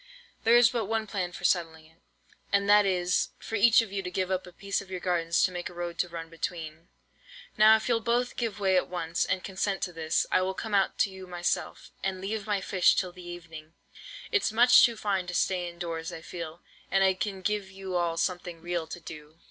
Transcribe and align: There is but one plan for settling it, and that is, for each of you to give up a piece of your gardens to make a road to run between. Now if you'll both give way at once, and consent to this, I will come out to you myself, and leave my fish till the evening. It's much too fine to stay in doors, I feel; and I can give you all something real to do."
There 0.45 0.57
is 0.57 0.71
but 0.71 0.85
one 0.85 1.05
plan 1.05 1.31
for 1.31 1.43
settling 1.43 1.85
it, 1.85 1.99
and 2.51 2.67
that 2.67 2.87
is, 2.87 3.29
for 3.37 3.53
each 3.53 3.83
of 3.83 3.91
you 3.91 4.01
to 4.01 4.09
give 4.09 4.31
up 4.31 4.47
a 4.47 4.51
piece 4.51 4.81
of 4.81 4.89
your 4.89 4.99
gardens 4.99 5.43
to 5.43 5.51
make 5.51 5.69
a 5.69 5.75
road 5.75 5.99
to 5.99 6.09
run 6.09 6.27
between. 6.27 6.87
Now 7.55 7.75
if 7.75 7.87
you'll 7.87 7.99
both 7.99 8.35
give 8.35 8.59
way 8.59 8.75
at 8.77 8.89
once, 8.89 9.25
and 9.25 9.43
consent 9.43 9.83
to 9.83 9.93
this, 9.93 10.25
I 10.31 10.41
will 10.41 10.55
come 10.55 10.73
out 10.73 10.97
to 11.01 11.11
you 11.11 11.27
myself, 11.27 11.91
and 12.03 12.19
leave 12.19 12.47
my 12.47 12.61
fish 12.61 12.95
till 12.95 13.11
the 13.11 13.21
evening. 13.29 13.75
It's 14.31 14.51
much 14.51 14.83
too 14.83 14.97
fine 14.97 15.27
to 15.27 15.35
stay 15.35 15.69
in 15.69 15.77
doors, 15.77 16.11
I 16.11 16.21
feel; 16.23 16.61
and 16.89 17.03
I 17.03 17.13
can 17.13 17.43
give 17.43 17.69
you 17.69 17.95
all 17.95 18.17
something 18.17 18.59
real 18.59 18.87
to 18.87 18.99
do." 18.99 19.37